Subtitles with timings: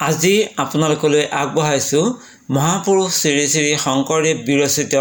[0.00, 2.04] আজি আপোনালোকলৈ আগবঢ়াইছোঁ
[2.56, 4.94] মহাপুৰুষ শ্ৰী শ্ৰী শংকৰদেৱ বিৰচিত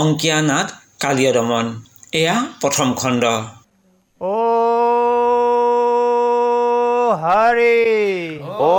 [0.00, 0.66] অংকীয়া নাট
[1.02, 1.66] কালীয় দমন
[2.20, 3.24] এয়া প্ৰথম খণ্ড।
[4.20, 4.36] ও
[7.22, 7.78] হৰি
[8.66, 8.74] ও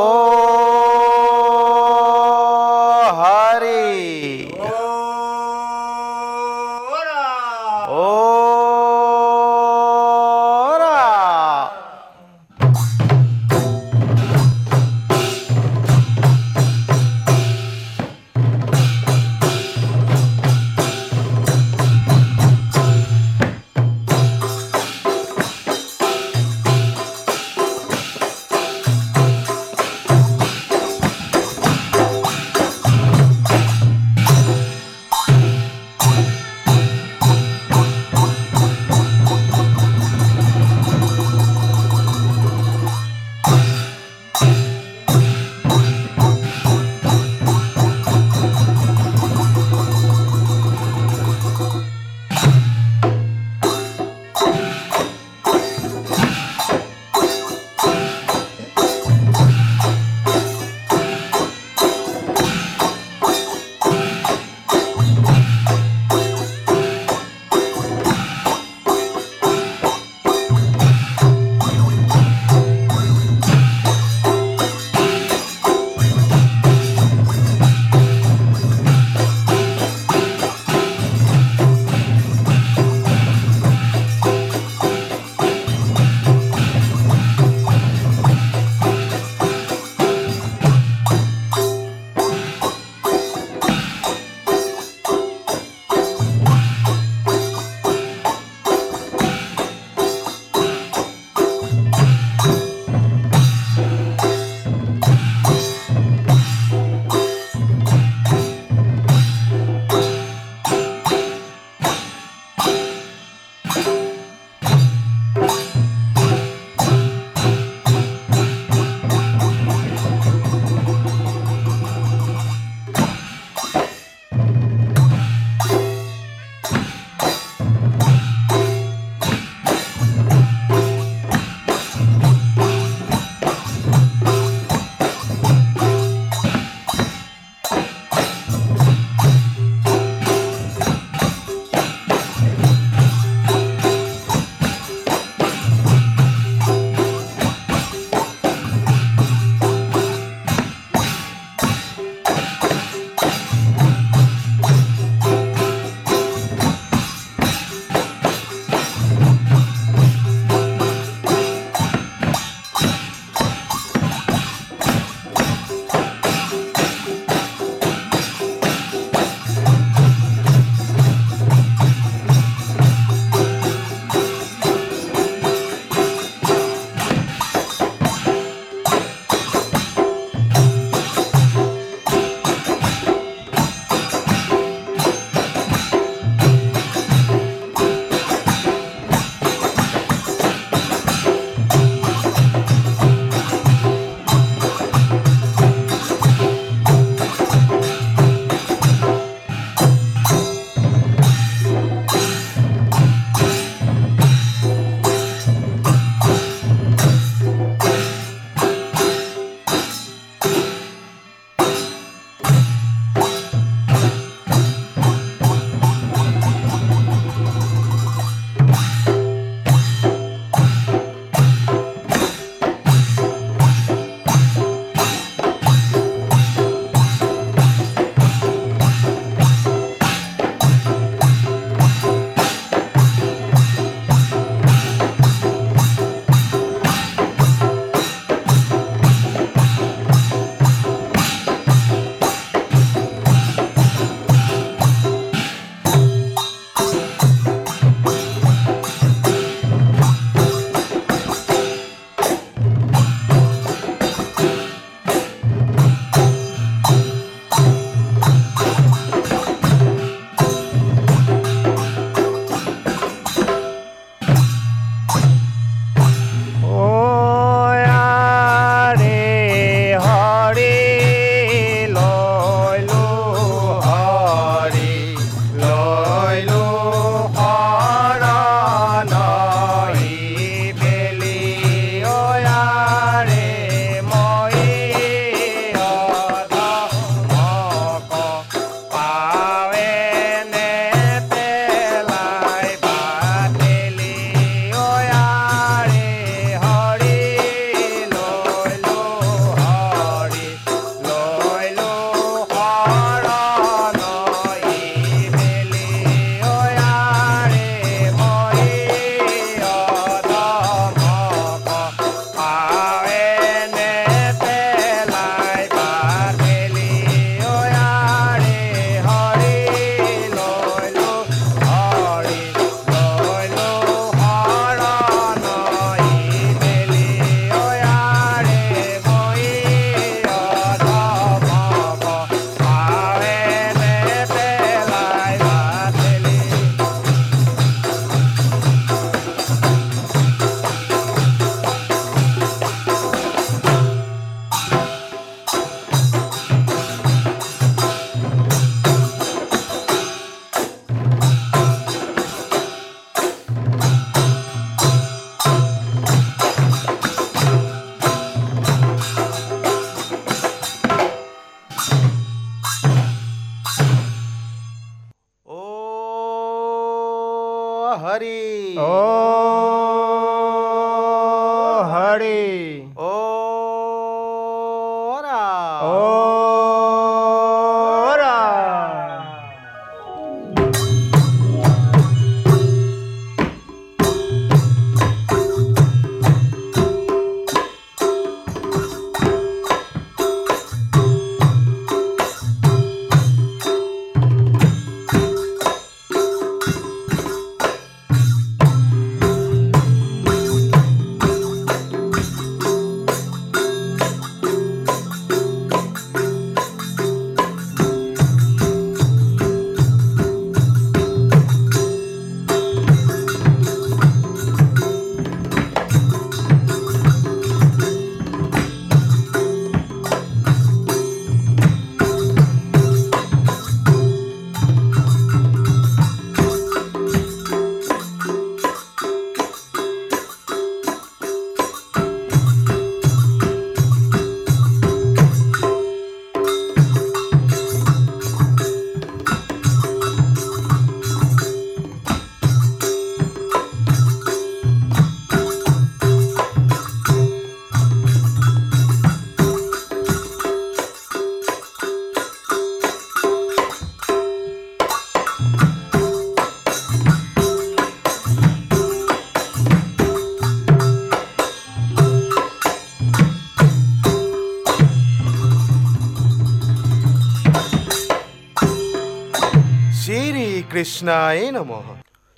[470.70, 471.72] শ্রীকৃষ্ণায় নম।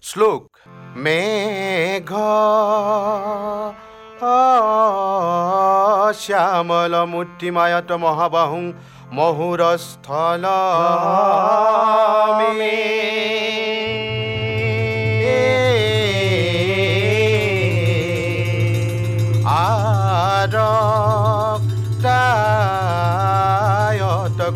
[0.03, 0.43] শ্লোক
[1.03, 2.11] মেঘ
[6.23, 8.63] শ্যামলমূর্তিমায়ত মহাবাহুং
[9.17, 10.45] মহুরস্থল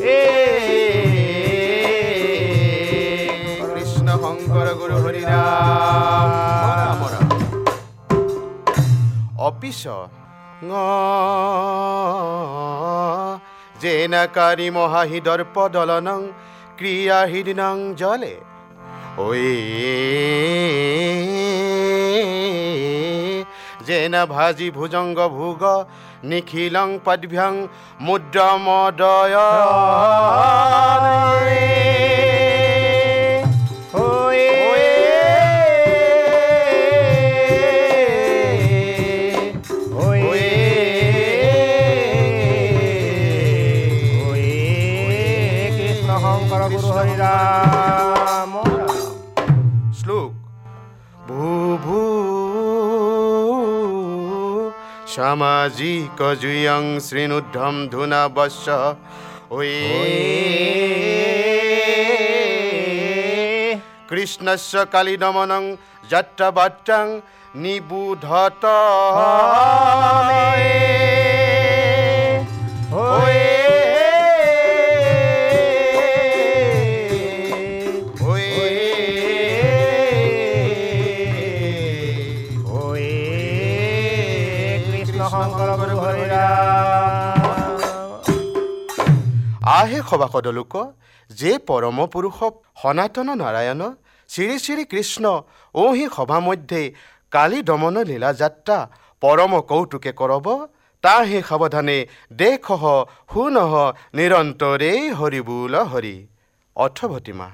[0.00, 0.48] এ।
[3.74, 7.04] কৃষ্ণ শঙ্কর গুরু হরিরাম।
[9.38, 9.86] অপিস
[13.80, 16.26] জেনাকারী মহাহিদর্প দলনং
[16.76, 18.49] ক্রিয়াহীনং জলে।
[23.86, 25.62] জেন ভাজি ভুজঙ্গ ভুগ
[26.24, 27.54] নিখিলং পদ্ভ্যং
[46.22, 48.69] শঙ্কৰ গুৰু হৰি ৰাম
[55.12, 58.66] সামাজিক জুয়ং শ্রীনুদ্ধম ধুনা বস্য
[59.50, 59.76] ওয়ে
[64.10, 65.62] কৃষ্ণস্য কালিদমনং
[66.10, 67.06] যাত্রাবাত্রাং
[67.54, 68.64] নিবুধত
[72.94, 73.49] ওয়ে
[89.60, 90.74] আহে সভাসদ লোক
[91.30, 92.38] যে পৰম পুৰুষ
[92.82, 93.82] সনাতন নাৰায়ণ
[94.30, 95.24] শ্ৰী শ্ৰী কৃষ্ণ
[95.74, 96.82] ওহি সভা মধ্যে
[97.32, 98.78] কালি দমন লীলা যাত্ৰা
[99.22, 100.46] পৰম কৌতুকে কৰব
[101.04, 101.98] তাহে সাৱধানে
[102.32, 102.82] দেশহ
[103.32, 103.72] শুনহ
[104.14, 106.16] নিৰন্তৰে হৰি বোল হৰি।
[106.76, 107.48] অৰ্থভতিমা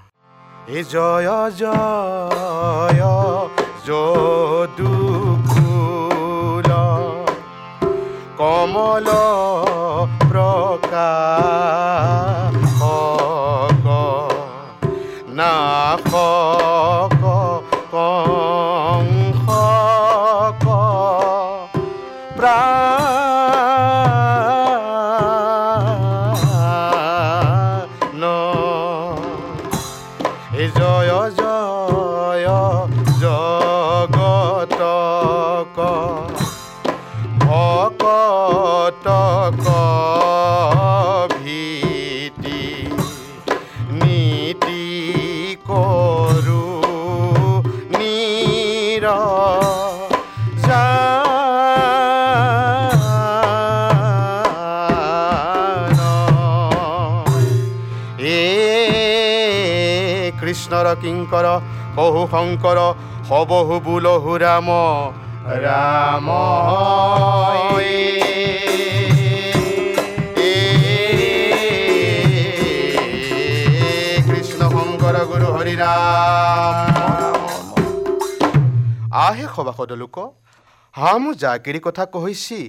[0.68, 3.02] হে জয় জয়
[3.86, 5.36] যদুকুল।
[8.40, 9.08] কমল
[10.30, 11.85] প্ৰকাশক
[61.35, 61.45] কৃষ্ণৰ কিংকৰ
[61.95, 62.79] বহু শংকৰ
[63.29, 64.67] হবহু বুলহু ৰাম
[65.61, 66.27] ৰাম
[74.27, 77.37] কৃষ্ণ শংকৰ গুৰু হৰি ৰাম
[79.11, 80.17] আহে সভাসদ লোক
[80.95, 82.59] হা মু জাকিৰি কথা কহিছি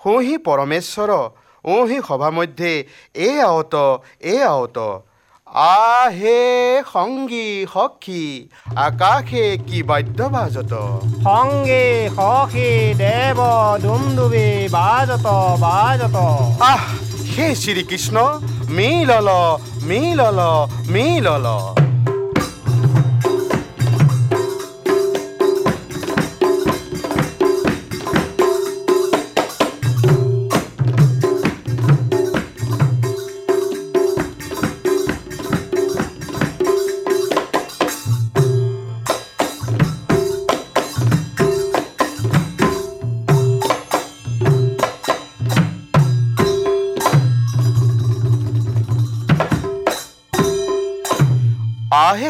[0.00, 1.10] হুহি পৰমেশ্বৰ
[1.64, 2.72] ওহি সভা মধ্যে
[3.14, 3.74] এ আৱত
[4.22, 4.78] এ আৱত
[5.47, 6.43] আহে
[6.93, 8.25] সংগী সখী
[8.87, 10.73] আকাশে কি বাদ্য বাজত
[11.23, 11.87] সংগী
[12.17, 12.71] সখী
[13.01, 13.39] দেৱ
[13.83, 15.27] ডুমডুবি বাজত
[15.65, 16.15] বাজত।
[16.71, 16.83] আহ
[17.33, 18.15] হে শ্ৰীকৃষ্ণ
[18.77, 19.29] মিলল
[19.89, 20.39] মিলল
[20.93, 21.47] মিলল।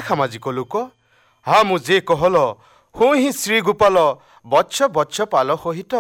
[0.06, 0.76] আহে সামাজিক লোক
[1.48, 2.36] হা মু যে কহল
[2.96, 3.98] হুহি শ্ৰীগোপাল
[4.46, 5.94] বৎস বৎস পাল সহিত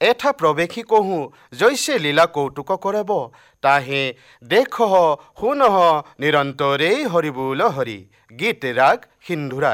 [0.00, 1.22] এঠা প্ৰৱেশী কহোঁ
[1.54, 3.10] জৈছে লীলা কৌতুক কৰাব
[3.62, 4.02] তাহে
[4.44, 4.74] দেখ
[5.40, 5.74] শুনহ
[6.20, 7.98] নিৰন্তৰেই হৰিবোল হৰি
[8.32, 9.72] গীত ৰাগ সিন্ধুৰা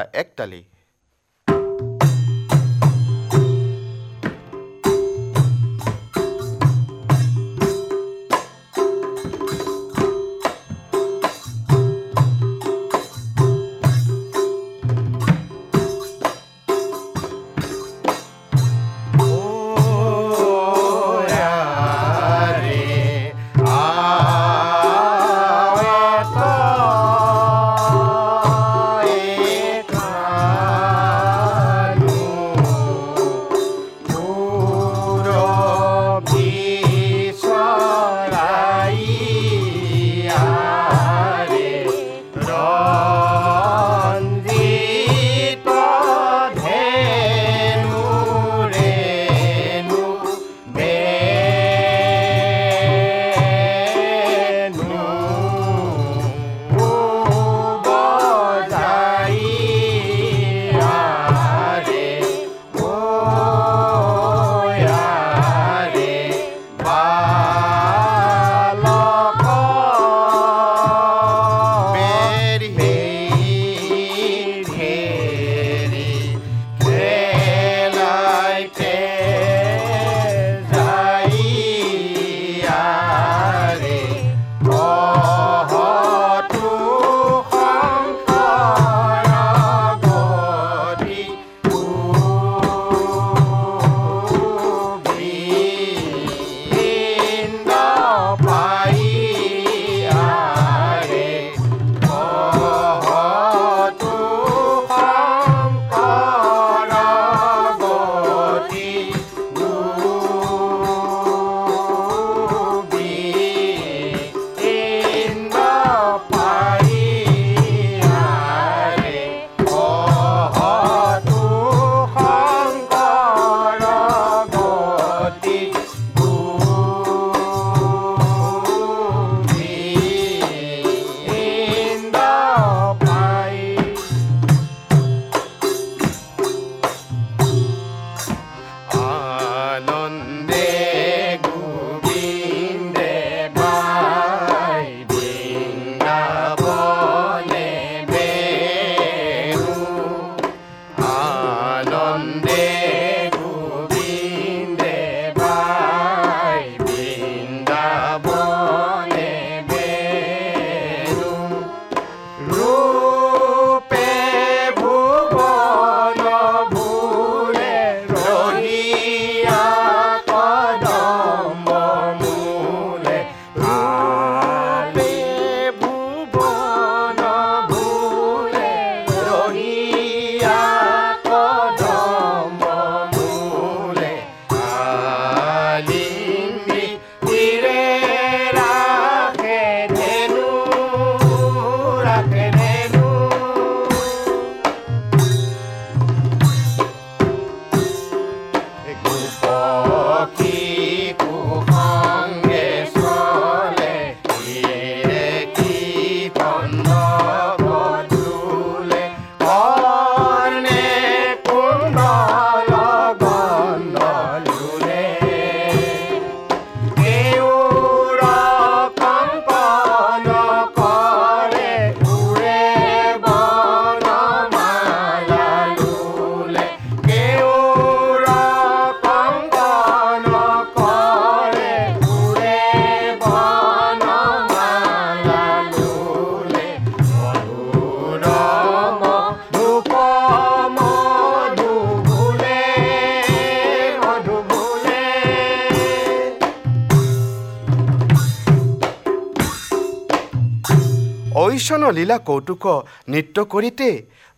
[251.91, 252.65] লীলা কৌতুক
[253.09, 253.89] নৃত্য কৰিতে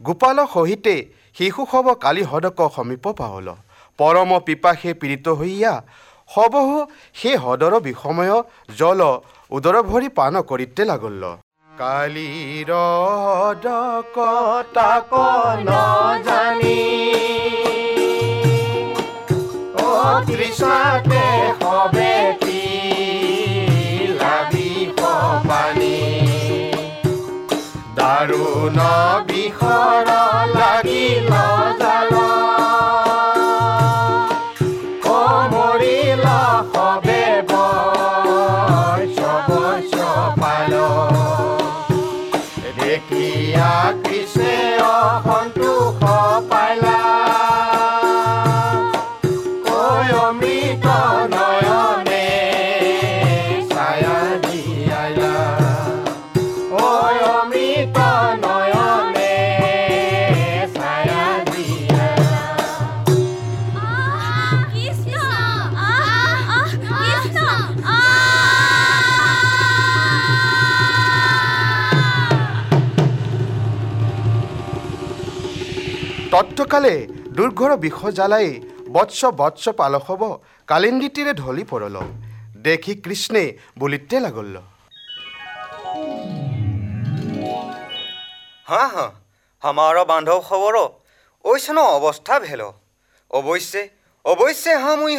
[0.02, 0.96] গোপাল সহিতে
[1.38, 3.48] শিশু সব কালি হদক সমীপ পাহল
[4.00, 5.74] পৰম পিপাসে পীড়িত হইয়া
[6.30, 6.76] সবহু
[7.14, 8.34] সেই হদৰ বিষময়
[8.78, 9.02] জল
[9.52, 11.24] উদৰ ভৰি পান কৰিতে লাগল।
[11.72, 12.72] কালিৰ
[14.74, 15.12] তাক
[16.28, 16.80] জানি
[28.24, 30.08] বিষৰ
[39.48, 39.96] বৈশ
[40.42, 40.74] পাল
[42.78, 43.72] দেখিয়া
[44.04, 44.56] কৃষ্ণে
[44.94, 45.94] অসন্তোষ
[76.54, 76.96] ভক্তকালে
[77.36, 78.48] দুৰ্ঘৰ বিষ জ্বালাই
[78.96, 80.22] বৎস বৎস পাল হ'ব
[80.70, 81.96] কালিন্দীটিৰে ঢলি পৰল।
[82.66, 83.44] দেখি কৃষ্ণে
[83.80, 84.54] বুলিতে লাগল।
[88.68, 89.06] হা হা
[89.64, 90.76] আমাৰ বান্ধৱ খবৰ
[91.46, 92.62] ঐচন অৱস্থা ভেল।
[93.32, 93.82] অৱশ্যে
[94.26, 95.16] অৱশ্যে হা মই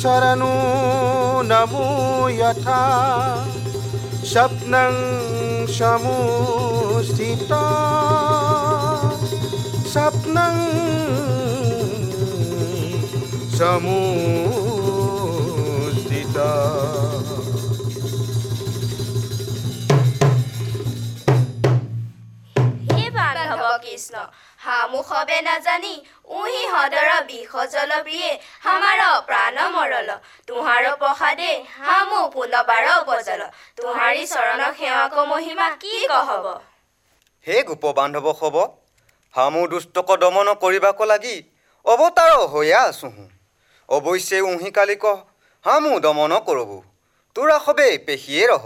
[0.00, 0.52] शरणो
[1.44, 2.82] नमो यथा।
[4.24, 4.94] स्वप्नं
[5.78, 7.64] समूस्थिता
[9.92, 10.56] स्वप्नं
[13.58, 14.73] समू
[24.84, 25.94] হামুখবে নাজানি
[26.38, 28.30] উহি হদৰ বিষ জল প্ৰিয়ে
[28.64, 30.08] হামাৰ প্ৰাণ মৰল।
[30.48, 31.50] তুহাৰ প্ৰসাদে
[31.86, 33.42] হামু পুনবাৰ উপজল।
[33.78, 36.46] তুহাৰী চৰণ সেৱাক মহিমা কি কহব?
[37.46, 38.56] হে গোপ বান্ধৱ খব
[39.34, 41.36] হামু দুষ্টক দমন কৰিবাক লাগি
[41.86, 43.24] অৱতাৰ হৈয়া আছোঁহো।
[43.88, 45.04] অৱশ্যে উহি কালিক
[45.64, 46.78] হামু দমন কৰবো।
[47.36, 48.64] তোৰা সবে পেশিয়ে ৰহ।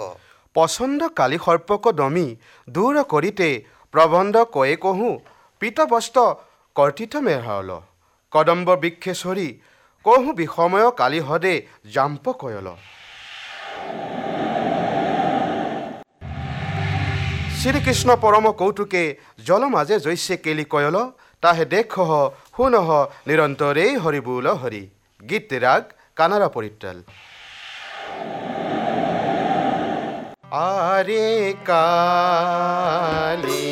[0.57, 2.29] পচন্দ কালি সৰ্পক দমি
[2.69, 3.51] দূৰ কৰিতে
[3.95, 5.17] প্ৰবন্ধ কয়ে কহোঁ
[5.61, 6.19] পীতবস্ত্ৰ
[6.77, 7.71] কৰ্তিত মেঢ়াল
[8.33, 9.49] কদম্ব বৃক্ষে চৰি
[10.05, 11.55] কহোঁ বিষময় কালি হদে
[11.95, 12.69] জাম্প কয়ল।
[17.61, 19.03] শ্ৰীকৃষ্ণ পৰম কৌতুকে
[19.47, 20.97] জল মাজে জৈছে কেলি কয়ল
[21.43, 21.93] তাহে দেখ
[22.57, 22.89] শুনহ
[23.29, 24.83] নিৰন্তৰে হৰি বোল হৰি।
[25.23, 25.83] গীত ৰাগ
[26.19, 26.99] কানাৰা পৰিত্ৰাল।
[30.59, 31.29] আৰে
[31.71, 33.67] কালি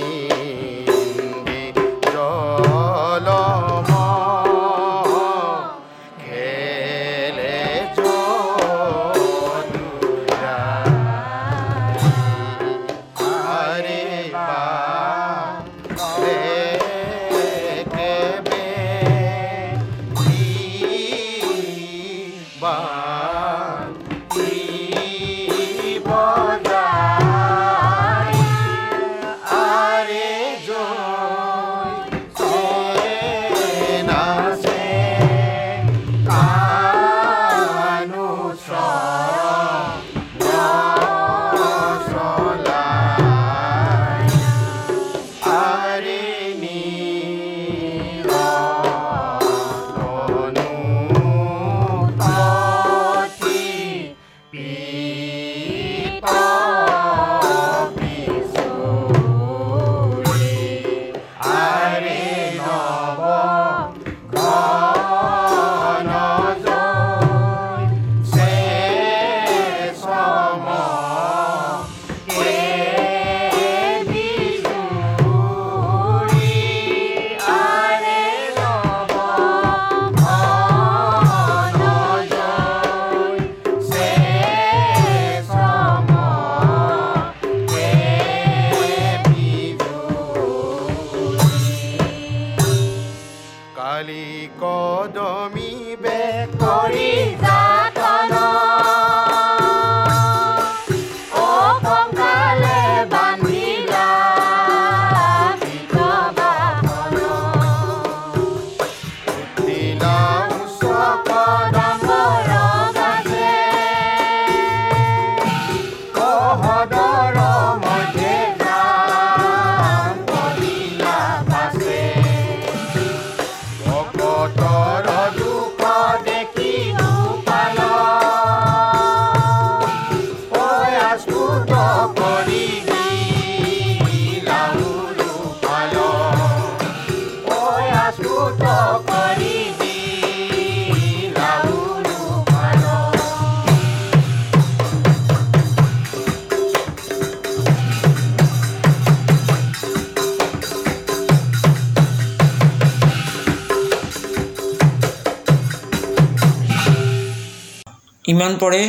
[158.47, 158.81] ইমান পৰে?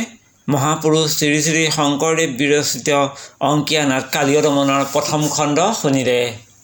[0.48, 2.88] মহাপুৰুষ শ্ৰী শ্ৰী শংকৰদেৱ বিৰচিত
[3.48, 6.18] অংকীয়া নাট কালীয় দমনৰ প্ৰথম খণ্ড শুনিলে।